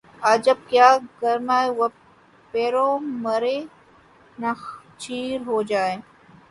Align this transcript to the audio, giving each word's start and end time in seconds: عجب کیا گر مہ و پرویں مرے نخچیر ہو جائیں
عجب 0.31 0.57
کیا 0.69 0.89
گر 1.21 1.37
مہ 1.47 1.59
و 1.77 1.81
پرویں 2.53 3.05
مرے 3.23 3.57
نخچیر 4.37 5.37
ہو 5.47 5.57
جائیں 5.69 5.97